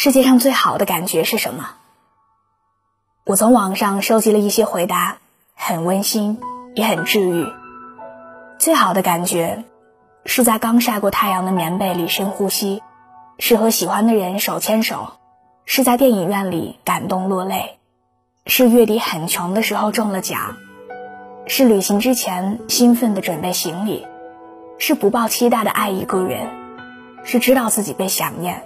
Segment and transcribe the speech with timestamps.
[0.00, 1.70] 世界上最好的感觉是什么？
[3.24, 5.18] 我从网上收集了一些回答，
[5.56, 6.38] 很温馨，
[6.76, 7.48] 也很治愈。
[8.60, 9.64] 最好的感觉，
[10.24, 12.80] 是在刚晒过太阳的棉被里深呼吸，
[13.40, 15.14] 是和喜欢的人手牵手，
[15.64, 17.80] 是在电影院里感动落泪，
[18.46, 20.58] 是月底很穷的时候中了奖，
[21.48, 24.06] 是旅行之前兴奋的准备行李，
[24.78, 26.46] 是不抱期待的爱一个人，
[27.24, 28.62] 是知道自己被想念。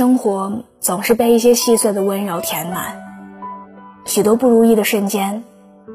[0.00, 3.02] 生活总是被一些细碎的温柔填满，
[4.06, 5.44] 许多不如意的瞬间，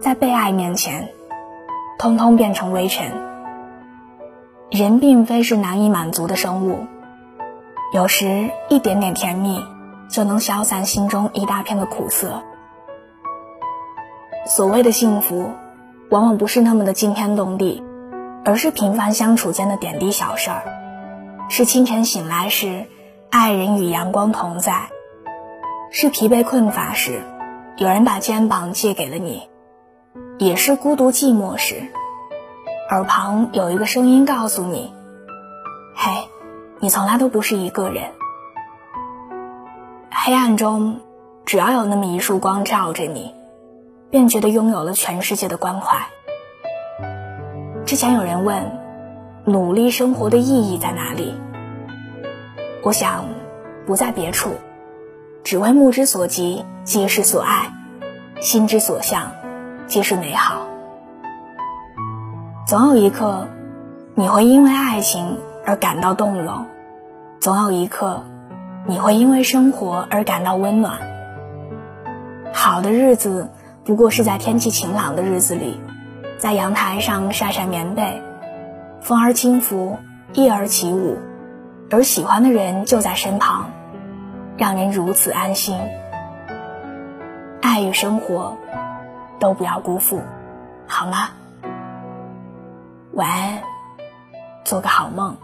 [0.00, 1.08] 在被爱面前。
[1.98, 3.10] 通通变成微尘。
[4.70, 6.86] 人并非是难以满足的生物，
[7.92, 9.60] 有时一点点甜蜜
[10.08, 12.44] 就能消散心中一大片的苦涩。
[14.46, 15.50] 所谓的幸福，
[16.08, 17.82] 往往不是那么的惊天动地，
[18.44, 20.62] 而是平凡相处间的点滴小事儿，
[21.48, 22.84] 是清晨醒来时，
[23.30, 24.88] 爱人与阳光同在，
[25.90, 27.20] 是疲惫困乏时，
[27.76, 29.48] 有人把肩膀借给了你。
[30.38, 31.82] 也是孤独寂寞时，
[32.90, 34.94] 耳旁有一个声音告诉你
[35.94, 36.10] ：“嘿，
[36.80, 38.04] 你从来都不是一个人。”
[40.10, 41.00] 黑暗中，
[41.44, 43.34] 只要有那么一束光照着你，
[44.10, 45.98] 便觉得拥有了全世界的关怀。
[47.84, 48.78] 之前有人问
[49.44, 51.34] ：“努力生活的意义在哪里？”
[52.82, 53.24] 我想，
[53.86, 54.50] 不在别处，
[55.42, 57.72] 只为目之所及皆是所爱，
[58.40, 59.32] 心之所向。
[59.86, 60.66] 皆是美好。
[62.66, 63.48] 总有一刻，
[64.14, 66.66] 你会因为爱情而感到动容；
[67.40, 68.22] 总有一刻，
[68.86, 70.98] 你会因为生活而感到温暖。
[72.52, 73.48] 好的日子，
[73.84, 75.80] 不过是在天气晴朗的日子里，
[76.36, 78.22] 在阳台上晒晒棉被，
[79.00, 79.96] 风儿轻拂，
[80.34, 81.16] 叶儿起舞，
[81.90, 83.70] 而喜欢的人就在身旁，
[84.56, 85.78] 让人如此安心。
[87.60, 88.56] 爱与生活。
[89.40, 90.20] 都不要辜负，
[90.88, 91.28] 好吗？
[93.12, 93.62] 晚安，
[94.64, 95.36] 做个好梦。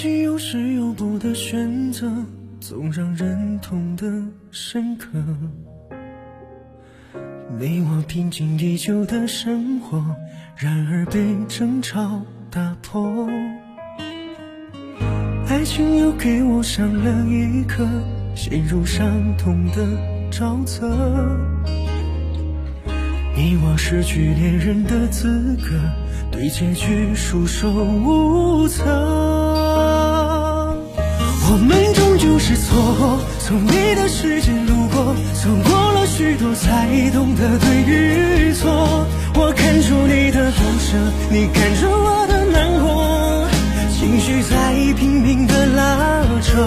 [0.00, 2.10] 情有时有不的选择，
[2.58, 4.10] 总让人痛得
[4.50, 5.10] 深刻。
[7.58, 10.02] 你我平静已久的生活，
[10.56, 13.28] 然而被争吵打破。
[15.46, 17.86] 爱情又给我上了一课，
[18.34, 19.06] 陷入伤
[19.36, 19.86] 痛的
[20.32, 20.88] 沼泽。
[23.36, 25.78] 你我失去恋人的资格，
[26.32, 29.29] 对结局束手无策。
[31.52, 39.04] 我们终究是错过，从你的世界路过，错过了许多才懂得对与错。
[39.34, 40.96] 我看出你的不舍，
[41.28, 42.29] 你看出我的，
[44.42, 46.58] 在拼命的拉扯。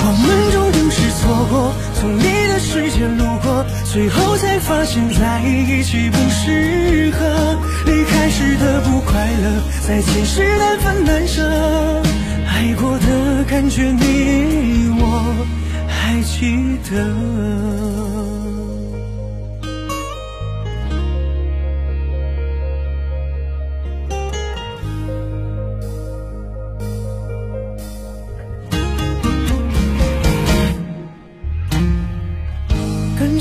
[0.00, 7.18] 我们终究是错过，从你的世界路过，最后才发现在一起不适合。
[7.86, 12.02] 离开时的不快乐，在前世难分难舍。
[12.46, 15.02] 爱过的感觉，你我
[15.86, 18.47] 还记得。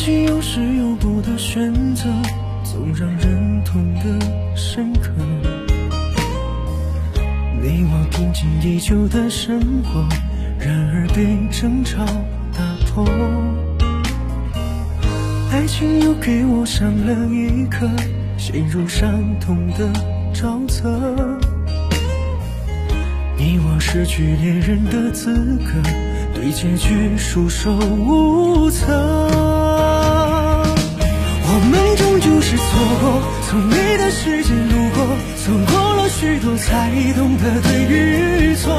[0.08, 2.04] 情有时有不的选择，
[2.64, 5.12] 总让人痛得深刻。
[7.62, 10.08] 你我平静已久的生活，
[10.58, 12.06] 然而被争吵
[12.54, 13.06] 打破。
[15.52, 17.86] 爱情又给我上了一课，
[18.38, 19.92] 陷入伤痛的
[20.34, 20.90] 沼泽。
[23.38, 25.34] 你我失去恋人的资
[25.66, 25.74] 格，
[26.34, 29.57] 对结局束手无策。
[32.48, 32.64] 是错
[33.02, 35.04] 过，从你的世界路过，
[35.44, 36.08] 走过了。
[36.08, 38.74] 许多才懂得对与错，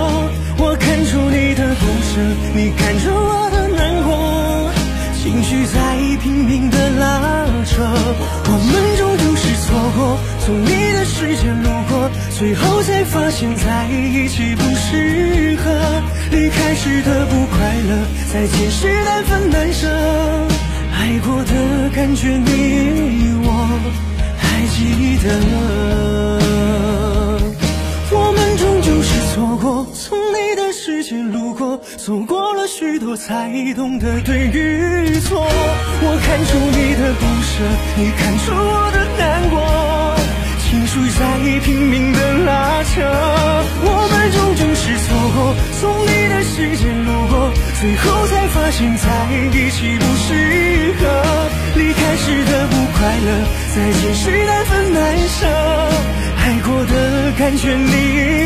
[0.57, 2.19] 我看出你的不舍，
[2.57, 4.73] 你看出我的难过，
[5.21, 5.77] 情绪在
[6.23, 7.85] 拼命的拉扯。
[7.85, 15.71] 我们终究是错过，从你的世界路过，最后才发现在一起不适合。
[16.33, 17.93] 离开时的不快乐，
[18.33, 19.87] 再见时难分难舍。
[20.99, 21.53] 爱过的
[21.95, 22.51] 感觉，你
[23.45, 23.49] 我
[24.37, 24.43] 还
[24.75, 25.27] 记得。
[28.11, 30.69] 我们终究是错过，从你的。
[30.71, 35.39] 世界路过，错过了许多才懂得对与错。
[35.41, 37.51] 我看出你的不舍，
[37.97, 39.57] 你看出我的难过，
[40.65, 41.21] 情绪在
[41.61, 42.89] 拼命的拉扯。
[43.85, 45.39] 我们终究是错过，
[45.79, 47.08] 从你的世界路，
[47.81, 49.07] 最后才发现在
[49.53, 51.51] 一起不适合。
[51.77, 53.29] 离开时的不快乐，
[53.75, 55.47] 再见时难分难舍，
[56.39, 58.38] 爱过的感觉你